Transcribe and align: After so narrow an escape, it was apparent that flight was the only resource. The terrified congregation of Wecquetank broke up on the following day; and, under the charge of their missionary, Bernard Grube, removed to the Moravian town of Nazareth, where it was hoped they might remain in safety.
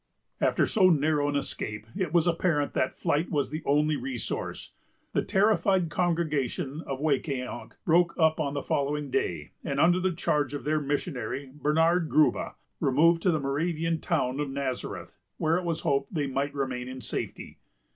After 0.39 0.65
so 0.65 0.89
narrow 0.89 1.29
an 1.29 1.35
escape, 1.35 1.85
it 1.95 2.11
was 2.11 2.25
apparent 2.25 2.73
that 2.73 2.95
flight 2.95 3.29
was 3.29 3.51
the 3.51 3.61
only 3.67 3.95
resource. 3.95 4.73
The 5.13 5.21
terrified 5.21 5.91
congregation 5.91 6.81
of 6.87 6.99
Wecquetank 6.99 7.75
broke 7.85 8.15
up 8.17 8.39
on 8.39 8.55
the 8.55 8.63
following 8.63 9.11
day; 9.11 9.51
and, 9.63 9.79
under 9.79 9.99
the 9.99 10.11
charge 10.11 10.55
of 10.55 10.63
their 10.63 10.81
missionary, 10.81 11.51
Bernard 11.53 12.09
Grube, 12.09 12.55
removed 12.79 13.21
to 13.21 13.29
the 13.31 13.39
Moravian 13.39 13.99
town 14.01 14.39
of 14.39 14.49
Nazareth, 14.49 15.17
where 15.37 15.59
it 15.59 15.63
was 15.65 15.81
hoped 15.81 16.11
they 16.11 16.25
might 16.25 16.55
remain 16.55 16.87
in 16.87 16.99
safety. 16.99 17.59